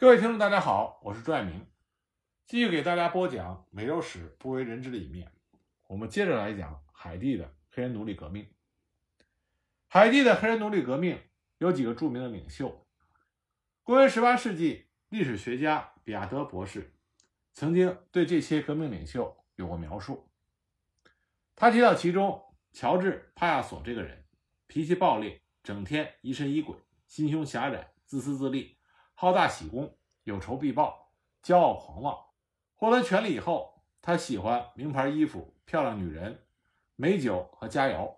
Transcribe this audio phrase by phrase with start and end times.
[0.00, 1.66] 各位听众，大家好，我是朱爱明，
[2.46, 5.32] 继续给大家播讲美洲史不为人知的一面。
[5.88, 8.48] 我们接着来讲海地的黑人奴隶革命。
[9.88, 11.20] 海地的黑人奴隶革命
[11.58, 12.86] 有几个著名的领袖。
[13.82, 16.94] 公元18世纪，历史学家比亚德博士
[17.52, 20.30] 曾经对这些革命领袖有过描述。
[21.56, 22.40] 他提到其中
[22.72, 24.24] 乔治·帕亚索这个人，
[24.68, 26.76] 脾气暴烈，整天疑神疑鬼，
[27.08, 28.77] 心胸狭窄，自私自利。
[29.20, 31.10] 好大喜功，有仇必报，
[31.42, 32.16] 骄傲狂妄。
[32.76, 36.46] 获得权力以后，他喜欢名牌衣服、漂亮女人、
[36.94, 38.14] 美酒和佳肴。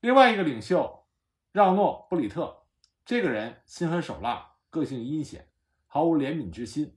[0.00, 1.06] 另外一个领袖
[1.52, 2.66] 让诺·布里特，
[3.06, 5.48] 这个人心狠手辣，个性阴险，
[5.86, 6.94] 毫无怜悯之心。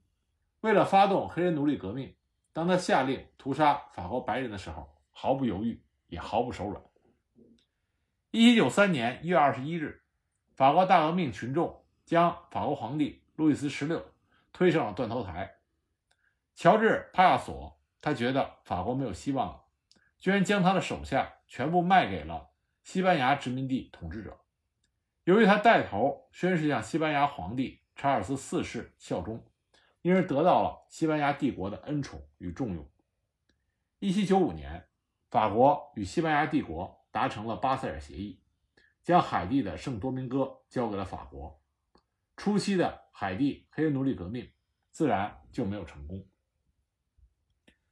[0.60, 2.14] 为了发动黑人奴隶革命，
[2.52, 6.82] 当他下令屠杀法国白人的时候，毫不犹豫，也毫不手软。
[8.32, 10.02] 一七九三年一月二十一日，
[10.54, 11.81] 法国大革命群众。
[12.04, 14.04] 将法国皇帝路易斯十六
[14.52, 15.56] 推上了断头台。
[16.54, 19.64] 乔治·帕亚索他觉得法国没有希望了，
[20.18, 22.50] 居然将他的手下全部卖给了
[22.82, 24.38] 西班牙殖民地统治者。
[25.24, 29.44] 由于他带头宣誓向西班牙皇帝查尔斯四世效忠，
[30.02, 32.86] 因而得到了西班牙帝国的恩宠与重用。
[34.00, 34.88] 一七九五年，
[35.30, 38.42] 法国与西班牙帝国达成了巴塞尔协议，
[39.04, 41.61] 将海地的圣多明戈交给了法国。
[42.36, 44.50] 初期的海地黑人奴隶革命
[44.90, 46.26] 自然就没有成功。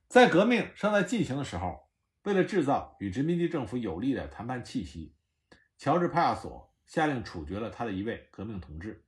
[0.08, 1.88] 在革命正在进行的时候，
[2.24, 5.14] 为了制造与殖民地政府有利的谈判气息，
[5.78, 9.04] 乔治·帕亚索下令处决了他的一位革命同志，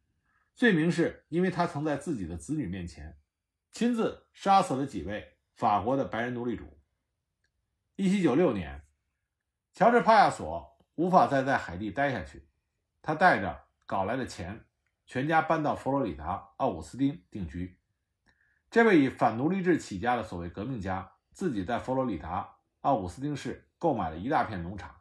[0.55, 3.19] 罪名是因为他曾在自己的子女面前
[3.72, 6.78] 亲自杀死了几位法国的白人奴隶主。
[7.97, 8.83] 1796年，
[9.75, 12.48] 乔治·帕亚索无法再在海地待下去，
[13.03, 14.64] 他带着搞来的钱。
[15.06, 17.78] 全家搬到佛罗里达奥古斯丁定居。
[18.70, 24.94] 这位以反奴隶制起家的所谓革命家，自己在佛罗里达奥古斯丁市购买了一大片农场，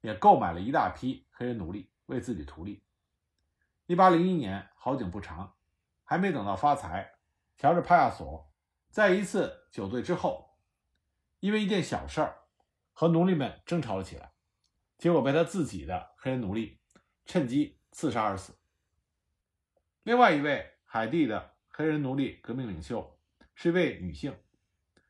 [0.00, 2.84] 也购买了一大批黑人奴隶为自己图利。
[3.86, 5.54] 一八零一年，好景不长，
[6.04, 7.14] 还没等到发财，
[7.56, 8.50] 乔治·帕亚索
[8.90, 10.56] 在一次酒醉之后，
[11.40, 12.36] 因为一件小事儿
[12.92, 14.32] 和奴隶们争吵了起来，
[14.98, 16.80] 结果被他自己的黑人奴隶
[17.24, 18.56] 趁机刺杀而死。
[20.06, 23.18] 另外一位海地的黑人奴隶革命领袖
[23.56, 24.38] 是一位女性，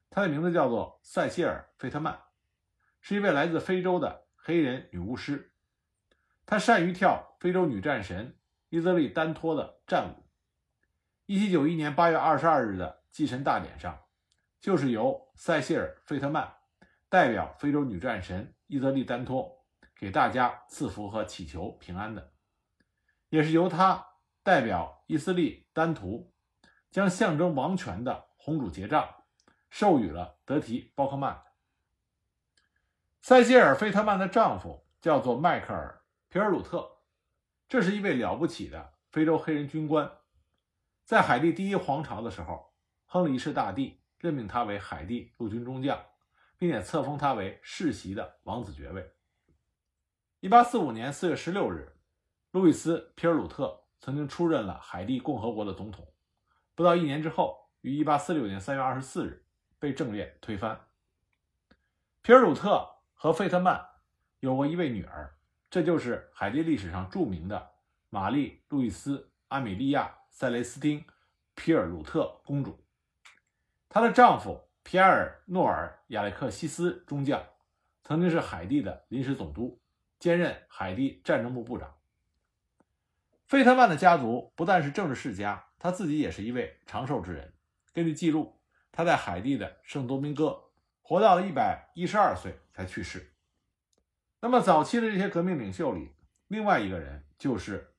[0.08, 2.18] 她的名字叫做塞西尔·费特曼，
[3.02, 5.52] 是一位来自非洲的黑人女巫师。
[6.46, 8.38] 她善于跳非洲女战神
[8.70, 10.24] 伊泽利丹托的战舞。
[11.26, 14.02] 1791年8月22日的祭神大典上，
[14.58, 16.50] 就是由塞西尔·费特曼
[17.10, 19.62] 代表非洲女战神伊泽利丹托
[19.94, 22.32] 给大家赐福和祈求平安的，
[23.28, 24.02] 也是由她。
[24.46, 26.32] 代表伊斯利丹图
[26.92, 29.12] 将象征王权的红主结账
[29.70, 31.42] 授予了德提鲍克曼。
[33.20, 36.00] 塞西尔·费特曼的丈夫叫做迈克尔·
[36.32, 36.88] 皮尔鲁特，
[37.68, 40.08] 这是一位了不起的非洲黑人军官。
[41.04, 42.72] 在海地第一皇朝的时候，
[43.04, 46.00] 亨利一世大帝任命他为海地陆军中将，
[46.56, 49.12] 并且册封他为世袭的王子爵位。
[50.38, 51.98] 一八四五年四月十六日，
[52.52, 53.85] 路易斯·皮尔鲁特。
[54.00, 56.06] 曾经出任了海地共和国的总统，
[56.74, 59.46] 不到一年之后，于1846年3月24日
[59.78, 60.80] 被政变推翻。
[62.22, 63.84] 皮尔鲁特和费特曼
[64.40, 65.36] 有过一位女儿，
[65.70, 67.70] 这就是海地历史上著名的
[68.10, 69.18] 玛丽·路易斯·
[69.48, 71.00] 阿米莉亚·塞雷斯汀·
[71.54, 72.84] 皮尔鲁特公主。
[73.88, 77.42] 她的丈夫皮埃尔·诺尔·亚历克西斯中将
[78.02, 79.80] 曾经是海地的临时总督，
[80.18, 81.95] 兼任海地战争部部长。
[83.46, 87.54] 费特曼的家族不但是政治世家，他自己也是一位长寿之人。
[87.94, 90.64] 根据记录，他在海地的圣多明戈
[91.00, 93.34] 活到了一百一十二岁才去世。
[94.40, 96.10] 那么早期的这些革命领袖里，
[96.48, 97.94] 另外一个人就是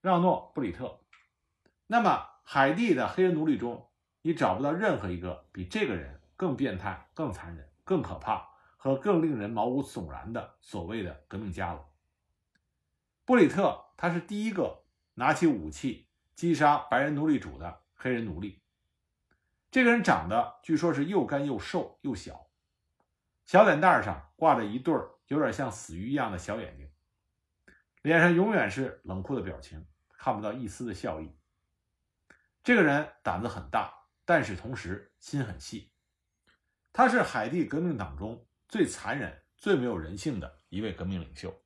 [0.00, 1.00] 让诺布里特。
[1.86, 3.90] 那么海地的黑人奴隶中，
[4.22, 8.48] 你找不到任何一个比这个人更变态、更残忍、更可怕
[8.78, 11.84] 和更令人毛骨悚然的所谓的革命家了。
[13.30, 13.92] 布里特。
[13.96, 14.82] 他是第一个
[15.14, 18.60] 拿起武器击杀白人奴隶主的黑人奴隶。
[19.70, 22.50] 这个人长得据说是又干又瘦又小，
[23.46, 24.92] 小脸蛋上挂着一对
[25.28, 26.90] 有点像死鱼一样的小眼睛，
[28.02, 29.86] 脸上永远是冷酷的表情，
[30.18, 31.32] 看不到一丝的笑意。
[32.64, 33.94] 这个人胆子很大，
[34.24, 35.92] 但是同时心很细。
[36.92, 41.62] 他是海地革命党中最残忍、最没有人性的一位革命领袖。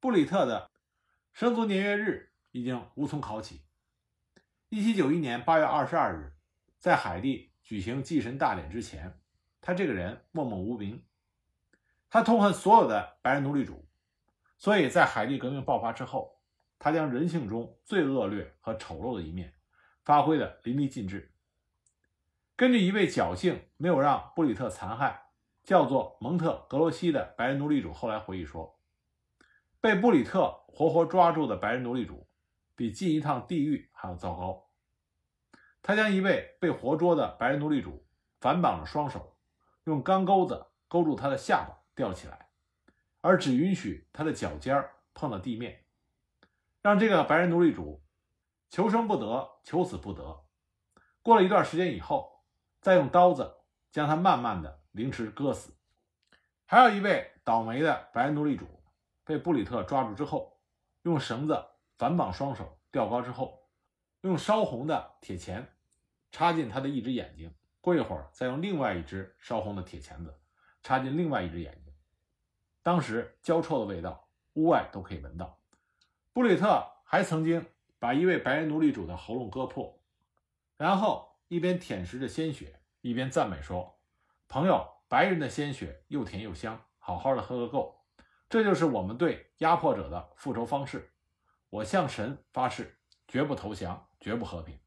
[0.00, 0.68] 布里特的。
[1.38, 3.62] 生卒年月日已经无从考起。
[4.70, 6.32] 一七九一年八月二十二日，
[6.80, 9.20] 在海地举行祭神大典之前，
[9.60, 11.04] 他这个人默默无名。
[12.10, 13.88] 他痛恨所有的白人奴隶主，
[14.56, 16.40] 所以在海地革命爆发之后，
[16.76, 19.54] 他将人性中最恶劣和丑陋的一面
[20.04, 21.32] 发挥的淋漓尽致。
[22.56, 25.28] 根据一位侥幸没有让布里特残害、
[25.62, 28.76] 叫做蒙特格罗西的白人奴隶主后来回忆说，
[29.80, 32.28] 被布里特活活抓住的白人奴隶主，
[32.74, 34.68] 比进一趟地狱还要糟糕。
[35.82, 38.06] 他将一位被活捉的白人奴隶主
[38.40, 39.36] 反绑了双手，
[39.84, 41.76] 用钢钩子勾住他的下巴。
[41.98, 42.50] 吊起来，
[43.22, 45.84] 而只允许他的脚尖碰到地面，
[46.80, 48.00] 让这个白人奴隶主
[48.70, 50.44] 求生不得，求死不得。
[51.20, 52.44] 过了一段时间以后，
[52.80, 53.52] 再用刀子
[53.90, 55.74] 将他慢慢的凌迟割死。
[56.66, 58.77] 还有一位倒霉的白人奴隶主
[59.28, 60.58] 被布里特抓住之后，
[61.02, 61.62] 用绳子
[61.98, 63.68] 反绑双手吊高之后，
[64.22, 65.70] 用烧红的铁钳
[66.32, 70.40] 插进他的一只眼睛，过一会儿再用另外一只烧红的铁钳子
[70.82, 71.92] 插进另外一只眼睛。
[72.82, 75.60] 当时焦臭的味道，屋外都可以闻到。
[76.32, 77.66] 布里特还曾经
[77.98, 80.00] 把一位白人奴隶主的喉咙割破，
[80.78, 84.00] 然后一边舔舐着鲜血，一边赞美说
[84.48, 87.97] ：“朋友，白人的鲜血又甜又香，好好的喝个够。
[88.48, 91.12] 这就是我们对压迫者的复仇方式。
[91.70, 94.78] 我向神发誓，绝不投降，绝不和平。”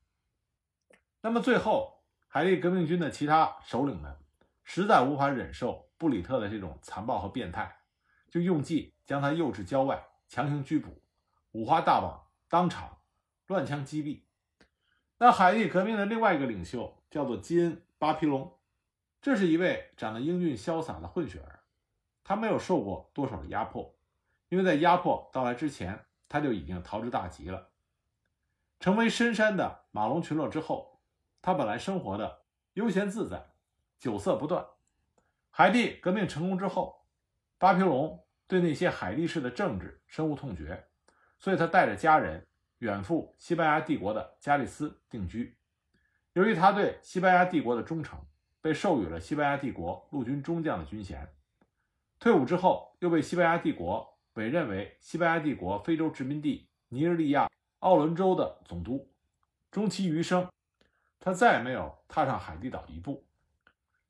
[1.21, 4.17] 那么最后，海地革命军的其他首领们
[4.63, 7.77] 实在无法忍受布里特的这种残暴和变态。
[8.29, 11.03] 就用计将他诱至郊外，强行拘捕，
[11.51, 12.99] 五花大绑，当场
[13.47, 14.21] 乱枪击毙。
[15.17, 18.57] 那海地革命的另外一个领袖叫做基恩·巴皮隆，
[19.21, 21.59] 这是一位长得英俊潇洒的混血儿，
[22.23, 23.93] 他没有受过多少的压迫，
[24.49, 27.69] 因为在压迫到来之前，他就已经逃之大吉了。
[28.79, 31.01] 成为深山的马龙群落之后，
[31.41, 33.45] 他本来生活的悠闲自在，
[33.99, 34.65] 酒色不断。
[35.49, 36.99] 海地革命成功之后。
[37.57, 40.87] 巴皮隆对那些海地式的政治深恶痛绝，
[41.37, 42.47] 所以他带着家人
[42.79, 45.55] 远赴西班牙帝国的加利斯定居。
[46.33, 48.19] 由于他对西班牙帝国的忠诚，
[48.61, 51.31] 被授予了西班牙帝国陆军中将的军衔。
[52.21, 59.11] 退伍之后，又被西班牙帝国委任为西班牙帝国非洲殖民地尼日利亚奥伦州的总督。
[59.71, 60.47] 终其余生，
[61.19, 63.25] 他再也没有踏上海地岛一步。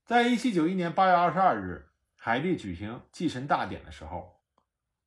[0.04, 1.88] 在一七九一年八月二十二日。
[2.24, 4.40] 海地举行祭神大典的时候，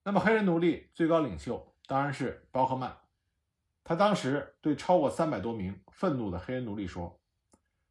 [0.03, 2.97] 那么黑人奴隶最高领袖当然是包克曼。
[3.85, 7.21] 他当时对超过三百多名愤怒的黑人奴隶说：“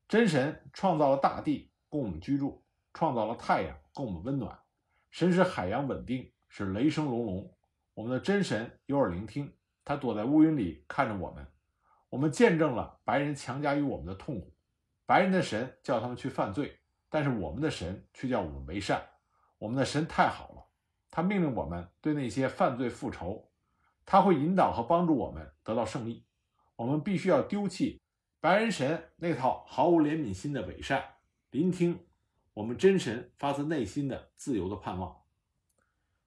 [0.10, 4.60] 真神创造了大地供我们居住，创造了太阳供我们温暖，
[5.14, 7.56] 神使海洋稳定，使雷声隆隆。
[7.94, 9.54] 我们的真神有耳聆听，
[9.86, 11.46] 他躲在乌云里看着我们。
[12.10, 14.52] 我们见证了白人强加于我们的痛苦。
[15.06, 16.80] 白人的神叫他们去犯罪，
[17.12, 19.08] 但是我们的神却叫我们为善。”
[19.60, 20.66] 我们的神太好了，
[21.12, 23.52] 他命令我们对那些犯罪复仇，
[24.08, 26.26] 他会引导和帮助我们得到胜利。
[26.76, 28.02] 我们必须要丢弃
[28.42, 31.06] 白人神那套毫无怜悯心的伪善，
[31.52, 32.04] 聆听
[32.54, 35.22] 我们真神发自内心的自由的盼望。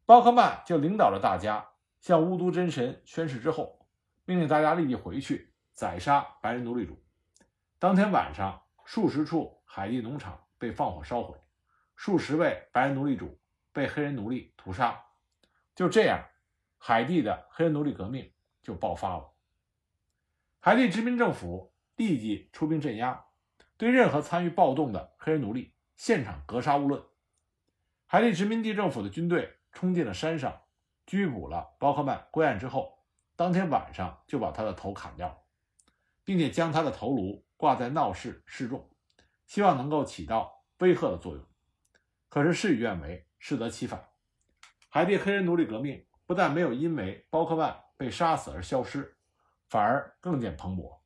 [0.05, 1.69] 包克曼就领导着大家
[2.01, 3.87] 向巫都真神宣誓之后，
[4.25, 7.01] 命令大家立即回去宰杀白人奴隶主。
[7.79, 11.37] 当天晚上，数十处海地农场被放火烧毁。
[11.95, 13.39] 数十位白人奴隶主
[13.73, 15.05] 被黑人奴隶屠杀，
[15.75, 16.25] 就这样，
[16.79, 19.33] 海地的黑人奴隶革命就爆发了。
[20.61, 23.25] 海地殖民政府立即出兵镇压，
[23.77, 27.03] 对任何参与暴动的黑人奴隶现场格杀勿论。
[28.07, 30.63] 海地殖民地政府的军队冲进了山上，
[31.07, 35.45] 拘捕了包克曼归案之后，当天晚上就把他的头砍掉，
[36.25, 38.89] 并且将他的头颅挂在闹市示众，
[39.47, 41.45] 希望能够起到威吓的作用。
[42.29, 44.09] 可是事与愿违，适得其反。
[44.89, 49.17] 海地黑人奴隶革命不但没有因为包克曼被杀死而消失，
[49.69, 51.01] 反而更见蓬勃。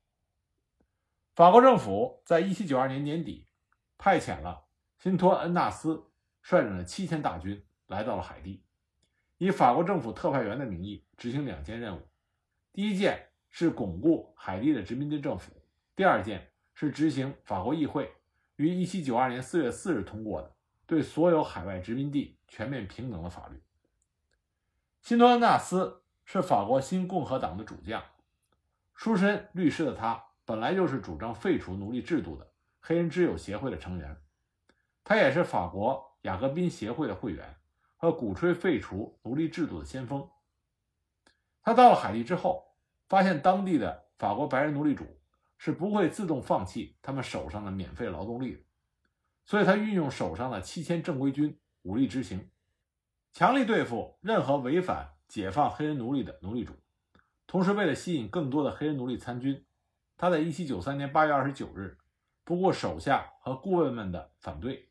[1.35, 3.49] 法国政府在1792年年底
[3.97, 4.66] 派遣了
[5.02, 6.04] 辛托恩纳斯
[6.42, 8.62] 率领了七千大军来到了海地，
[9.38, 12.07] 以法国政府特派员的名义执行两件任务：
[12.73, 15.50] 第一件是巩固海地的殖民地政府；
[15.97, 18.12] 第二件是执行法国议会
[18.57, 20.54] 于1792年4月4日通过的。
[20.87, 23.62] 对所有海外殖民地全面平等的法律。
[25.00, 28.02] 辛托恩纳斯是法国新共和党的主将，
[28.97, 34.16] 出身律师的他本来就是主张废除奴隶制度的黑人之友协会的成员，
[35.11, 37.57] 他也是法国雅各宾协会的会员
[37.97, 40.31] 和鼓吹废除奴隶制度的先锋。
[41.62, 42.76] 他到了海地之后，
[43.09, 45.05] 发现当地的法国白人奴隶主
[45.59, 48.61] 是不会自动放弃他们手上的免费劳动力的，
[49.45, 52.49] 所以他运用手上的七千正规军武力执行，
[53.33, 56.73] 强力对付任何违反解放黑人奴隶的奴隶主。
[57.49, 59.67] 同时，为了吸引更多的黑人奴隶参军，
[60.17, 61.99] 他在一七九三年八月二十九日，
[62.45, 64.88] 不顾手下和顾问们的反对，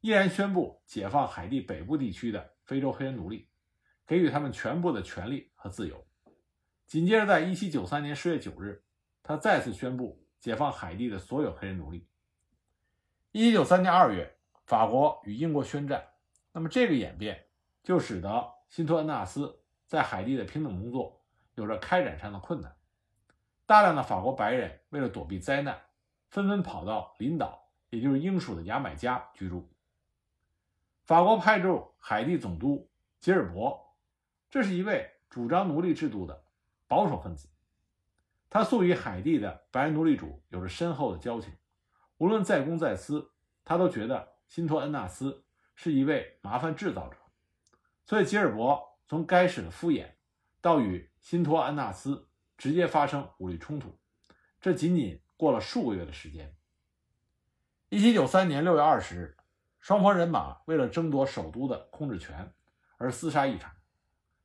[0.00, 3.48] 依然宣布解放海地北部地区的非洲黑人奴隶，
[4.06, 6.06] 给予他们全部的权利和自由。
[6.86, 8.82] 紧接着，在一七九三年十月九日，
[9.22, 12.08] 他再次宣布解放海地的所有黑人奴隶。
[13.32, 16.04] 一七九三年二月，法国与英国宣战，
[16.52, 17.46] 那么这个演变
[17.82, 21.22] 就使得辛托恩纳斯在海地的平等工作
[21.54, 22.74] 有着开展上的困难。
[23.66, 25.78] 大量的法国白人为了躲避灾难，
[26.30, 29.69] 纷纷跑到林岛，也就是英属的牙买加居住。
[31.10, 32.88] 法国派驻海地总督
[33.18, 33.96] 吉尔伯，
[34.48, 36.44] 这是一位主张奴隶制度的
[36.86, 37.48] 保守分子。
[38.48, 41.52] 他素与海地的白人奴隶主有着深厚的交情，
[42.18, 43.32] 无论在公在私，
[43.64, 47.16] 他都觉得辛托恩纳斯是一位麻烦制造者。
[48.06, 50.12] 所以，吉尔伯从开始的敷衍，
[50.60, 53.98] 到与辛托恩纳斯直接发生武力冲突，
[54.60, 56.54] 这仅仅过了数个月的时间。
[57.88, 59.36] 一七九三年六月二十日，
[59.80, 62.52] 双方人马为了争夺首都的控制权
[62.98, 63.74] 而厮杀一场，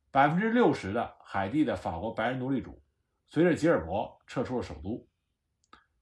[0.09, 2.81] 百分之六十的海地的法国白人奴隶主。
[3.27, 5.07] 随着吉尔伯撤出了首都，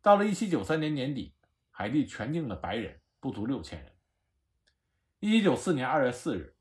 [0.02, 1.34] 到了1793年年底，
[1.72, 3.92] 海地全境的白人不足六千人。
[5.22, 6.56] 1794年2月4日，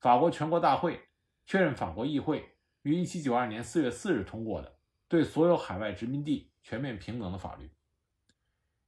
[0.00, 1.08] 法国全国大会
[1.44, 7.70] 确认法国议会于1792年4月4日通过的对所有海外殖民地全面平等的法律。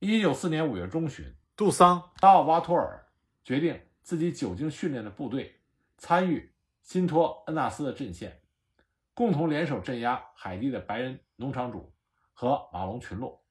[0.00, 3.06] 1794年5月中旬，杜桑拉奥瓦托尔
[3.44, 5.60] 决定自己久经训练的部队
[5.96, 6.52] 参与
[6.82, 8.40] 辛托恩纳斯的阵线。
[9.14, 11.92] 共同联手镇压海地的白人农场主
[12.32, 13.42] 和马龙群落，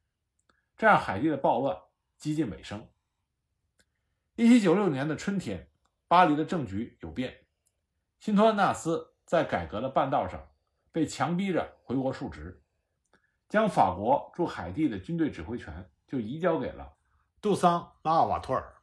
[0.77, 1.77] 这样海地的暴乱
[2.15, 2.88] 几近尾声。
[4.38, 5.67] 一七九六年的春天，
[6.08, 7.46] 巴黎的政局有变，
[8.17, 10.48] 辛托恩纳斯在改革的半道上
[10.94, 12.63] 被强逼着回国述职，
[13.50, 16.94] 将法国驻海地的军队指挥权就移交给了
[17.41, 18.76] 杜桑拉瓦托尔。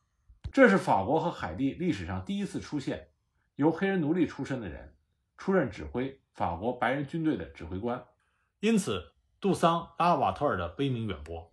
[0.55, 3.09] 这是法国和海地历史上第一次出现
[3.57, 4.97] 由黑人奴隶出身的人
[5.37, 6.21] 出任指挥。
[6.33, 8.07] 法国白人军队的指挥官，
[8.61, 11.53] 因此杜桑拉瓦托尔的威名远播。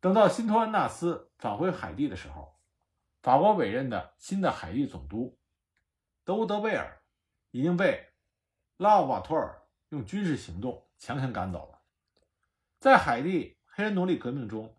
[0.00, 2.56] 等到新托恩纳斯返回海地的时候，
[3.22, 5.38] 法国委任的新的海地总督
[6.24, 7.00] 德乌德贝尔
[7.52, 8.08] 已经被
[8.76, 11.78] 拉瓦托尔用军事行动强行赶走了。
[12.80, 14.76] 在海地黑人奴隶革命中，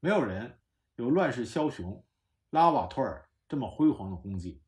[0.00, 0.58] 没有人
[0.96, 2.02] 有乱世枭雄
[2.50, 4.62] 拉瓦托尔这么辉煌的功绩。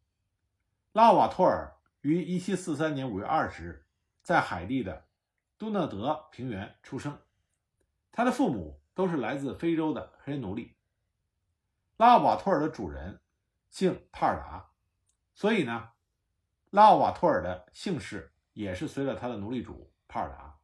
[0.92, 1.76] 拉瓦托尔。
[2.02, 3.86] 于1743年5月20日，
[4.24, 5.06] 在海地的
[5.56, 7.16] 杜讷德平原出生。
[8.10, 10.74] 他的父母都是来自非洲的黑奴隶。
[11.98, 13.20] 拉瓦托尔的主人
[13.70, 14.72] 姓帕尔达，
[15.32, 15.90] 所以呢，
[16.70, 20.58] 拉瓦托尔的姓氏也是随了他的奴隶主帕尔达。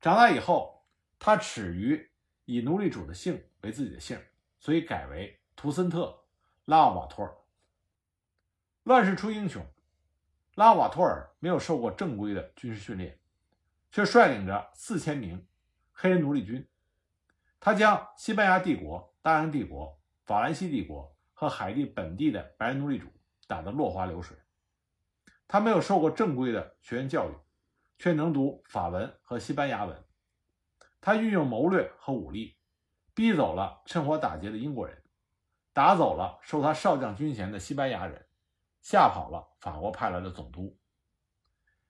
[0.00, 0.86] 长大以后，
[1.18, 2.10] 他耻于
[2.46, 4.18] 以奴隶主的姓为自己的姓，
[4.58, 6.24] 所以改为图森特
[6.64, 7.36] 拉瓦托尔。
[8.84, 9.62] 乱世出英雄。
[10.54, 13.20] 拉瓦托尔没有受过正规的军事训练，
[13.90, 15.46] 却率领着四千名
[15.92, 16.66] 黑人奴隶军。
[17.60, 23.06] 他将西班牙帝国、大英帝国、法兰西帝国和海地本地的白人奴隶主
[23.46, 24.34] 打得落花流水。
[25.46, 27.34] 他没有受过正规的学院教育，
[27.98, 30.04] 却能读法文和西班牙文。
[31.02, 32.56] 他运用谋略和武力，
[33.12, 34.99] 逼走了趁火打劫的英国人，
[35.72, 38.26] 打走了受他少将军衔的西班牙人。
[38.82, 40.78] 吓跑了法国派来的总督。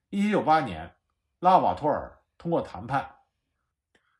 [0.08, 0.96] 一七九八年，
[1.38, 3.18] 拉瓦托尔通过谈判，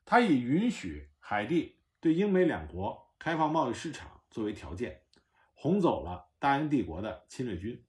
[0.04, 5.02] 他以允许海地对英美两国开放贸易市场作为条件，
[5.52, 7.84] 轰走了大英帝国的侵略军。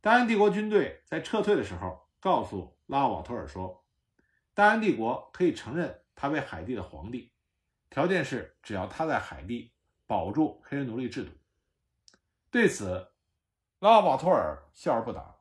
[0.00, 3.84] 大英帝国军队在撤退的时候，告诉拉瓦托尔说，
[4.54, 7.32] 大英帝国可以承认他为海地的皇帝，
[7.90, 9.72] 条件是只要他在海地
[10.10, 11.30] 保住黑人奴隶制度。
[12.50, 13.06] 对此。
[13.78, 15.34] 拉瓦托尔笑而不答。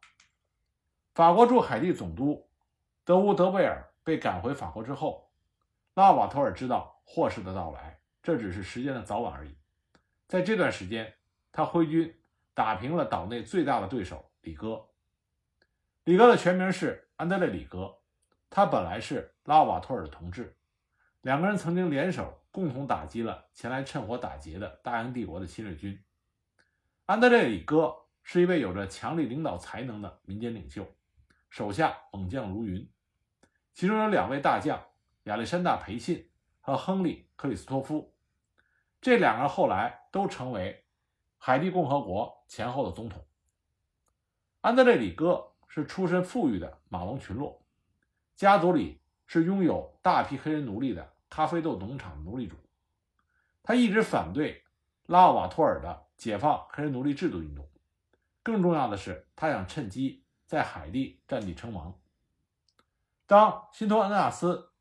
[1.13, 2.49] 法国驻海地总督
[3.03, 5.29] 德乌德贝尔被赶回法国之后，
[5.95, 9.57] 拉瓦托尔知道祸事的到来，这只是时间的早晚而已。
[10.25, 11.13] 在这段时间，
[11.51, 12.17] 他挥军
[12.53, 14.88] 打平了岛内最大的对手李哥。
[16.05, 17.93] 李哥的全名是安德烈·李哥，
[18.49, 20.57] 他本来是拉瓦托尔的同志，
[21.21, 26.03] 两个人曾经联手共同打击了前来趁火打劫的大英帝国的侵略军。
[27.05, 27.95] 安德烈·李哥。
[28.21, 30.85] 是一位有着强力领导才能的民间领袖，
[31.49, 32.88] 手下猛将如云，
[33.73, 34.85] 其中有两位大将
[35.23, 38.13] 亚历山大·培信和亨利·克里斯托夫，
[39.01, 40.85] 这两个人后来都成为
[41.39, 43.25] 海地共和国前后的总统。
[44.61, 47.65] 安德烈·里戈是出身富裕的马龙群落，
[48.35, 52.55] 家族里是拥有大批黑人奴隶的咖啡豆农场奴隶主。
[53.62, 54.63] 他一直反对
[55.05, 57.69] 拉奥瓦托尔的解放黑人奴隶制度运动，
[58.41, 61.93] 更重要的是，他想趁机在海地占地称王。
[63.27, 64.71] 当辛托恩纳斯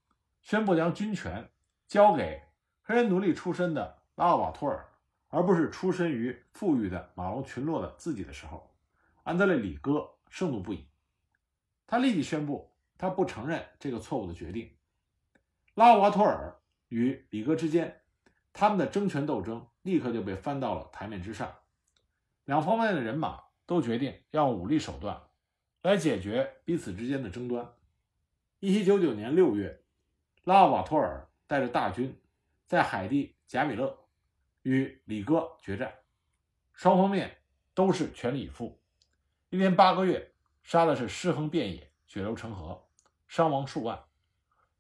[0.41, 1.51] 宣布将军权
[1.87, 2.41] 交给
[2.83, 4.89] 黑人奴隶出身的拉奥瓦托尔，
[5.29, 8.75] 而不是出身于富裕的马龙群落的自己的时候，
[9.25, 10.87] 安德烈·里戈盛怒不已。
[11.87, 14.77] 他立即宣布，他不承认这个错误的决定。
[15.75, 18.03] 拉瓦托尔与里戈之间，
[18.53, 21.55] 他们的争权斗争立刻就被翻到了台面之上。
[22.45, 25.23] 两方面的人马都决定要用武力手段
[25.83, 27.73] 来解决彼此之间的争端。
[28.59, 29.81] 一七九九年六月，
[30.43, 32.21] 拉瓦托尔带着大军
[32.67, 33.97] 在海地贾米勒
[34.63, 35.95] 与里戈决战，
[36.73, 37.37] 双方面
[37.75, 38.81] 都是全力以赴。
[39.51, 40.33] 一连八个月，
[40.65, 42.88] 杀的是尸横遍野，血流成河，
[43.29, 44.03] 伤亡数万。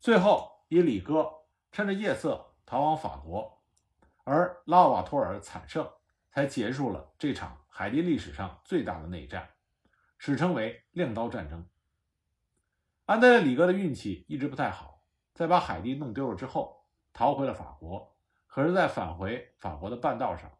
[0.01, 1.31] 最后以里戈
[1.71, 3.63] 趁着夜色逃往法国，
[4.25, 5.89] 而拉瓦托尔惨胜，
[6.31, 9.51] 才结束了这场海地历史上最大的内战，
[10.19, 11.69] 史称为“亮刀战争”。
[13.07, 15.03] 安德烈·里戈的运气一直不太好，
[15.35, 18.17] 在把海地弄丢了之后，逃回了法国。
[18.47, 20.51] 可是，在返回法国的半道上，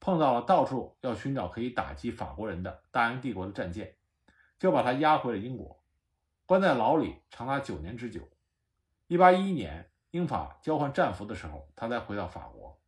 [0.00, 3.96] 碰到了到处要寻找可以打击法国人的大英帝国的战舰，
[4.58, 5.82] 就把他押回了英国，
[6.46, 8.20] 关在牢里长达九年之久。
[9.08, 12.80] 一八一一年，英法交换战俘的时候，他才回到法国。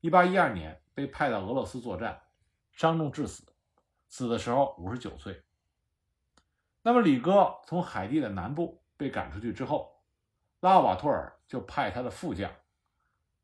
[0.00, 2.22] 一八一二年，被派到俄罗斯作战，
[2.72, 3.44] 伤重致死，
[4.08, 5.42] 死的时候五十九岁。
[6.82, 10.00] 那么，里哥从海地的南部被赶出去之后，
[10.60, 12.50] 拉瓦托尔就派他的副将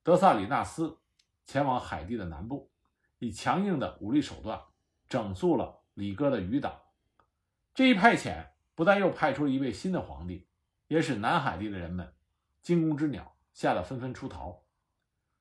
[0.02, 0.98] 德萨里纳斯
[1.44, 2.70] 前往海地的南部。
[3.18, 4.60] 以强硬的武力手段
[5.08, 6.80] 整肃了里哥的余党，
[7.72, 10.48] 这一派遣不但又派出了一位新的皇帝，
[10.88, 12.14] 也使南海地的人们
[12.62, 14.62] 惊弓之鸟，吓得纷纷出逃。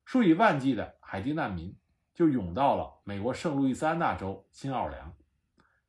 [0.04, 1.78] 数以万计的海地难民
[2.12, 5.14] 就涌到了美国圣路易斯安那州新奥尔良。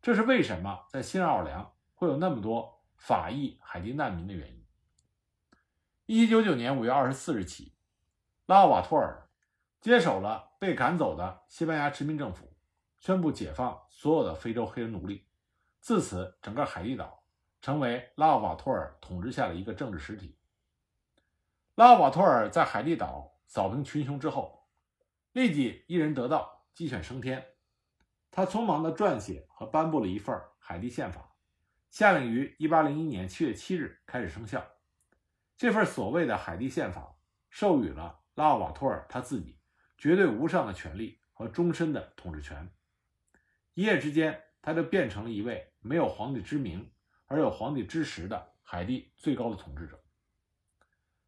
[0.02, 4.66] 这是为什么在新奥尔良会有那么多法裔海地难民的原因。
[6.06, 7.76] 一七九九年五月二十四日起，
[8.46, 9.30] 拉瓦托尔。
[9.80, 12.54] 接手了被赶走的西班牙殖民政府，
[13.00, 15.28] 宣布解放所有的非洲黑人奴隶。
[15.82, 17.23] 自此，整个海地岛
[17.64, 20.38] 成为拉奥瓦托尔统治下的一个政治实体。
[21.76, 24.68] 拉奥瓦托尔在海地岛扫平群雄之后，
[25.32, 27.42] 立即一人得道，鸡犬升天。
[28.30, 31.36] 他匆忙地撰写和颁布了一份海地宪法，
[31.90, 34.62] 下令于1801年7月7日开始生效。
[35.56, 37.16] 这份所谓的海地宪法
[37.50, 39.58] 授予了拉奥瓦托尔他自己。
[39.98, 42.70] 绝对无上的权力和终身的统治权，
[43.74, 46.92] 一夜之间，他就变成了一位没有皇帝之名
[47.34, 50.00] 而有皇帝之实的海地最高的统治者。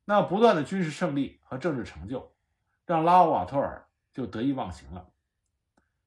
[0.04, 2.36] 那不断的军事胜利和政治成就，
[2.86, 5.10] 让拉奥瓦托尔就得意忘形了。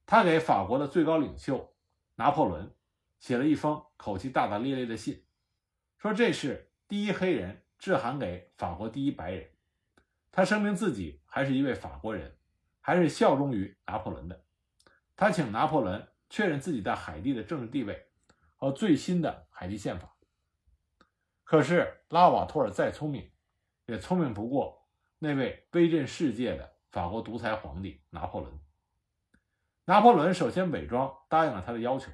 [0.05, 1.75] 他给法国的最高领袖
[2.15, 2.73] 拿破仑
[3.19, 5.25] 写了一封口气大大咧咧的信，
[5.97, 9.51] 说这是第一黑人致函给法国第一白人。
[10.31, 12.37] 他声明自己还是一位法国人。
[12.81, 14.43] 还是效忠于拿破仑的，
[15.15, 18.08] 他请拿破仑确认自己在海地的政治地位
[18.59, 20.15] 和最新的海地宪法。
[21.43, 23.31] 可是拉瓦托尔再聪明，
[23.87, 28.59] 也聪明不过那位威震世界的法国独裁皇帝拿破仑。
[29.85, 32.11] 拿破仑首先伪装答应了他的要求，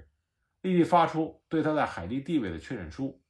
[0.61, 3.21] 立即发出对他在海地地位的确认书，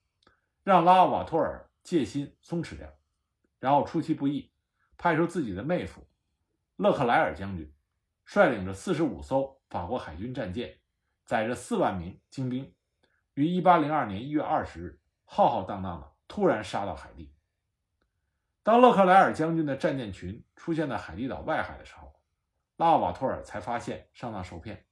[0.63, 2.93] 让拉瓦托尔戒心松弛掉，
[3.59, 4.51] 然后出其不意，
[4.97, 6.05] 派出自己的妹夫。
[6.75, 7.73] 勒克莱尔将军
[8.25, 10.77] 率领着四十五艘法国海军战舰，
[11.25, 12.74] 载着四万名精兵，
[13.35, 17.33] 于一八零二年一月二十日浩浩荡荡的突然杀到海地。
[18.63, 22.13] 当勒克莱尔将军的战舰群出现在海地岛外海的时候，
[22.77, 24.85] 拉奥瓦托尔才发现上当受骗，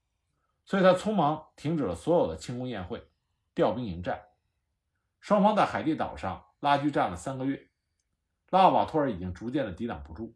[0.66, 3.10] 所以他匆忙停止了所有的庆功宴会，
[3.56, 4.22] 调兵迎战。
[5.22, 7.70] 双方在海地岛上拉锯战了三个月，
[8.50, 10.36] 拉奥瓦托尔已经逐渐的抵挡不住。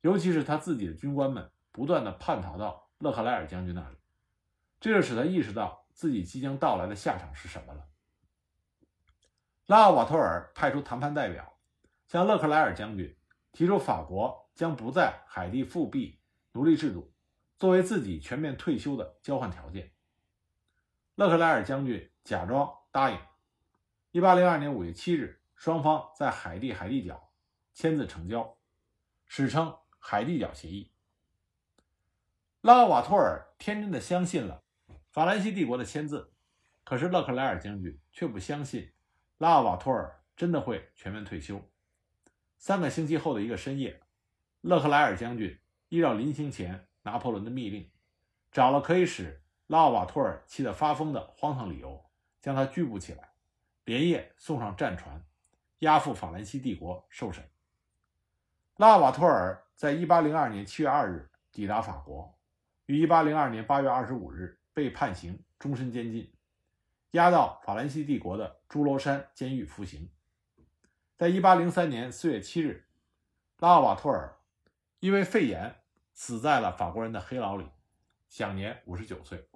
[0.00, 3.96] 尤其是他自己的军官们不断的叛逃到勒克莱尔将军那里，
[4.80, 7.88] 这就使他意识到自己即将到来的下场是什么了。
[9.66, 11.58] 拉奥瓦托尔派出谈判代表，
[12.06, 13.16] 向勒克莱尔将军
[13.52, 16.20] 提出法国将不在海地复辟
[16.52, 17.14] 奴隶制度，
[17.56, 19.92] 作为自己全面退休的交换条件。
[21.14, 23.18] 勒克莱尔将军假装答应。
[24.10, 27.32] 一八零二年五月七日，双方在海地海地角
[27.72, 28.58] 签字成交。
[29.26, 30.92] 史称海地角协议。
[32.60, 34.61] 拉奥瓦托尔天真的相信了
[35.12, 36.32] 法兰西帝国的签字，
[36.84, 38.90] 可是勒克莱尔将军却不相信
[39.36, 41.60] 拉奥瓦托尔真的会全面退休。
[42.56, 44.00] 三个星期后的一个深夜，
[44.62, 47.90] 勒克莱尔将军依照临行前拿破仑的密令，
[48.50, 52.02] 找了可以使拉奥瓦托尔气得发疯的荒唐理由，
[52.40, 53.34] 将他拘捕起来，
[53.84, 55.22] 连夜送上战船，
[55.80, 57.46] 押赴法兰西帝国受审。
[58.78, 62.34] 拉奥瓦托尔在1802年7月2日抵达法国，
[62.86, 66.32] 于1802年8月25日被判刑终身监禁，
[67.12, 70.10] 押到法兰西帝国的朱罗山监狱服刑。
[71.16, 72.86] 在1803年4月7日，
[73.58, 74.36] 拉瓦托尔
[75.00, 75.82] 因为肺炎
[76.14, 77.66] 死在了法国人的黑牢里，
[78.28, 79.48] 享年59岁。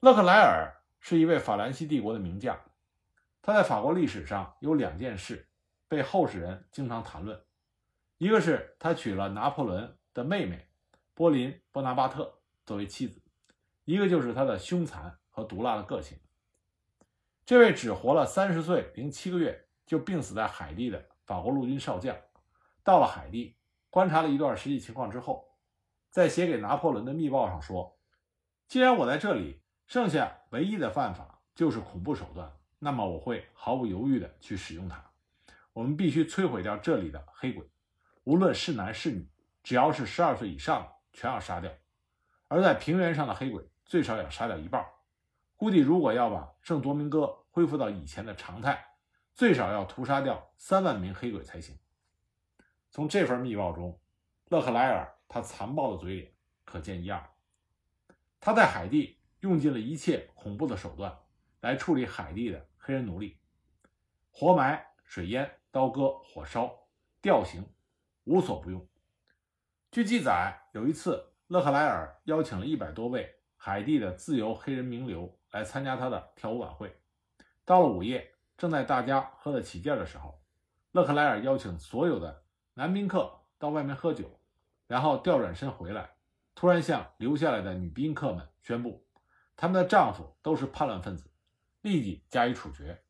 [0.00, 2.58] 勒克莱尔是一位法兰西帝国的名将，
[3.40, 5.48] 他在法国历史上有两件事
[5.88, 7.40] 被后世人经常谈论。
[8.18, 10.68] 一个是他娶了拿破仑的妹妹
[11.14, 13.20] 波林·波拿巴特作为妻子，
[13.84, 16.18] 一个就是他的凶残和毒辣的个性。
[17.44, 22.16] 这位只活了三十岁零七个月就病死在海地的法国陆军少将，
[22.82, 23.56] 到了海地
[23.90, 25.46] 观察了一段实际情况之后，
[26.10, 27.98] 在写给拿破仑的密报上说
[28.66, 35.04] ：“既然我在这里，剩下唯一的办法就是恐怖手段，那么我会毫不犹豫地去使用它。
[35.74, 37.68] 我们必须摧毁掉这里的黑鬼。”
[38.24, 39.28] 无论是男是女，
[39.62, 41.70] 只要是十二岁以上的，全要杀掉。
[42.48, 44.84] 而在平原上的黑鬼，最少要杀掉一半。
[45.54, 48.84] 估计如果要把圣多明戈恢复到以前的常态，
[49.34, 51.78] 最少要屠杀掉三万名黑鬼才行。
[52.90, 54.00] 从这份密报中，
[54.48, 57.24] 勒克莱尔他残暴的嘴脸可见一二。
[58.40, 61.16] 他在海地用尽了一切恐怖的手段
[61.60, 63.38] 来处理海地的黑人奴隶，
[64.32, 66.76] 活埋、水淹、刀割、火烧、
[67.22, 67.64] 吊刑。
[68.24, 68.84] 无所不用。
[69.92, 73.32] 据记载，有一次，勒克莱尔邀请了一百多位
[73.66, 76.94] 海地的自由黑人名流来参加他的跳舞晚会。
[77.64, 80.38] 到了午夜，正在大家喝得起劲的时候，
[80.92, 84.38] 勒克莱尔邀请所有的男宾客到外面喝酒，
[84.86, 86.10] 然后调转身回来，
[86.54, 89.02] 突然向留下来的女宾客们宣布，
[89.56, 91.30] 他们的丈夫都是叛乱分子，
[91.80, 93.02] 立即加以处决。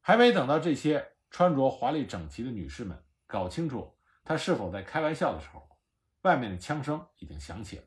[0.00, 3.98] 还没等到这些穿着华丽整齐的女士们搞清楚。
[4.24, 5.68] 他是否在开玩笑的时候，
[6.22, 7.84] 外面的枪声已经响起了。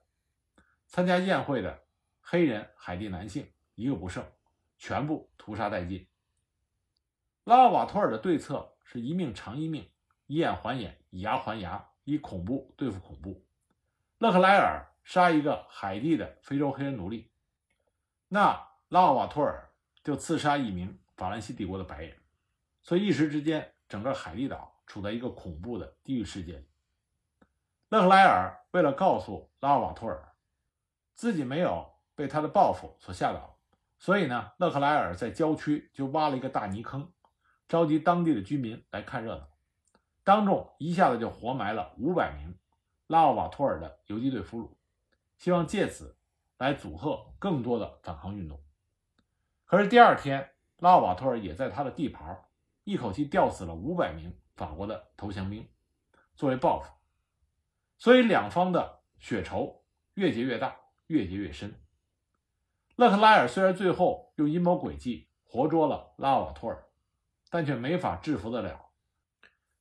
[0.95, 1.83] 参加宴会的
[2.21, 4.25] 黑人海地男性一个不剩，
[4.77, 6.07] 全部屠杀殆尽。
[7.43, 9.91] 拉奥瓦托尔的对策是一命偿一命，
[10.25, 13.45] 以眼还眼，以牙还牙，以恐怖对付恐怖。
[14.19, 17.29] 勒克莱尔杀一个海地的非洲黑人奴隶，
[18.29, 19.69] 那拉奥瓦托尔
[20.01, 22.15] 就刺杀一名法兰西帝国的白人，
[22.81, 24.71] 所以一时之间，整个海地岛。
[24.87, 26.65] 处在一个恐怖的地狱世界里。
[27.89, 30.34] 勒克莱尔为了告诉拉奥瓦托尔
[31.15, 33.57] 自己没有被他的报复所吓倒，
[33.97, 37.11] 所以呢，勒克莱尔在郊区就挖了一个大泥坑，
[37.67, 39.47] 召集当地的居民来看热闹，
[40.23, 42.55] 当众一下子就活埋了五百名
[43.07, 44.69] 拉奥瓦托尔的游击队俘虏，
[45.37, 46.15] 希望借此
[46.57, 48.61] 来阻吓更多的反抗运动。
[49.65, 52.45] 可是第二天，拉奥瓦托尔也在他的地盘
[52.83, 54.37] 一口气吊死了五百名。
[54.55, 55.67] 法国的投降兵
[56.33, 56.89] 作为报复，
[57.97, 61.79] 所以两方的血仇越结越大，越结越深。
[62.95, 66.85] 勒克莱尔虽然最后用阴谋诡计活捉了拉奥瓦托尔，
[67.49, 68.89] 但却没法制服得了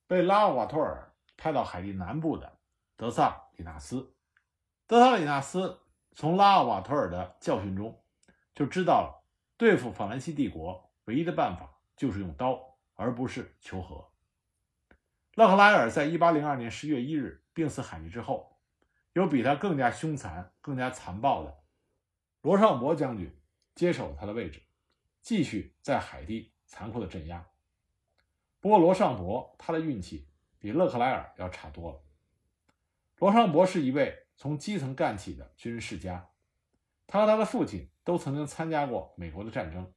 [0.07, 2.57] 被拉奥瓦托尔派到海地南部的
[2.95, 4.13] 德萨里纳斯。
[4.87, 5.79] 德萨里纳斯
[6.13, 8.01] 从拉奥瓦托尔的教训中
[8.53, 9.23] 就知道了，
[9.57, 14.09] 对付法兰西帝国唯一的办法就是用刀，而不是求和。
[15.33, 18.54] 勒克莱尔在1802年10月1日病死海地之后，
[19.15, 21.63] 有比他更加凶残、更加残暴的
[22.41, 23.33] 罗尚博将军
[23.73, 24.61] 接手了他的位置，
[25.21, 27.47] 继续在海地残酷的镇压。
[28.59, 30.27] 不过，罗尚博他的运气
[30.59, 32.01] 比勒克莱尔要差多了。
[33.19, 36.29] 罗尚博是一位从基层干起的军事家，
[37.07, 39.93] 他和他的父亲都曾经参加过美国的战争，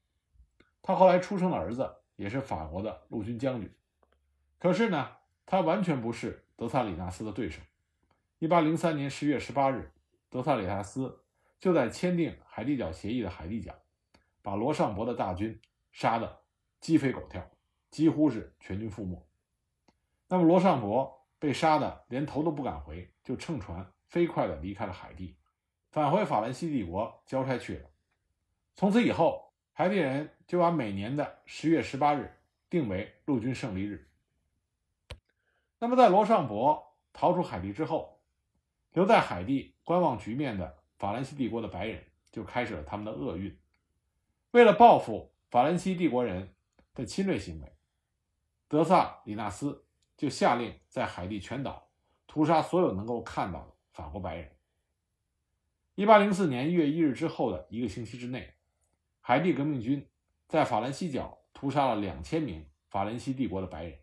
[0.81, 3.69] 他后来出生的儿子也是法国的陆军将军。
[4.61, 5.17] 可是呢？
[5.51, 7.61] 他完全不是德萨里纳斯的对手。
[8.41, 9.91] 一八零三年十月十八日，
[10.31, 11.25] 德萨里纳斯
[11.59, 13.75] 就在签订海地角协议的海地角，
[14.43, 16.41] 把罗尚博的大军杀得
[16.79, 17.45] 鸡飞狗跳，
[17.91, 19.21] 几乎是全军覆没。
[20.29, 25.37] 那么罗尚博被杀的连头都不敢回，就乘船飞快地离开了海地，
[25.91, 27.91] 返回法兰西帝国交差去了。
[28.77, 32.33] 从此以后，海地人就把每年的十月十八日
[32.71, 34.09] 定为陆军胜利日。
[35.81, 38.18] 那么，在罗尚博逃出海地之后，
[38.93, 43.57] 留在海地观望局面的法兰西帝国的白人就开始了他们的厄运。
[44.51, 46.55] 为了报复法兰西帝国人
[46.95, 47.77] 的侵略行为，
[48.67, 49.85] 德萨里纳斯
[50.17, 51.89] 就下令在海地全岛
[52.27, 54.51] 屠杀所有能够看到的法国白人。
[55.95, 58.55] 一八零四年一月一日之后的一个星期之内，
[59.21, 60.09] 海地革命军
[60.47, 63.99] 在法兰西角屠杀了两千名法兰西帝国的白人，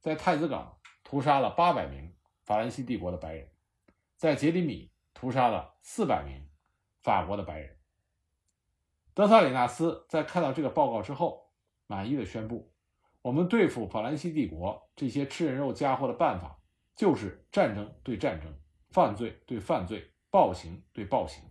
[0.00, 0.74] 在太子港。
[1.04, 3.48] 屠杀了八百名法兰西帝国的白人，
[4.18, 6.50] 在杰里米屠杀了四百名
[7.02, 7.78] 法国的白人。
[9.14, 11.52] 德萨里纳斯在看到这个报告之后，
[11.86, 12.74] 满意的宣布
[13.22, 16.58] ：“我们对付法兰西帝国这些吃人肉家伙的办法，
[16.96, 18.52] 就是战争对战争，
[18.90, 21.44] 犯罪对犯罪，暴行对暴行。”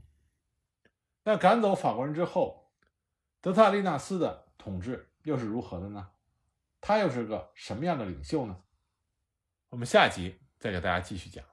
[1.23, 2.69] 那赶走法国人之后，
[3.39, 6.11] 德萨里纳斯的统治又是如何的呢？
[6.81, 8.61] 他又是个什么样的领袖呢？
[9.69, 11.45] 我们下集再给大家继续讲。